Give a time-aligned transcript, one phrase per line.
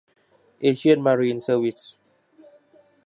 [0.61, 1.91] เอเชียน มารีน เซอร์วิสส์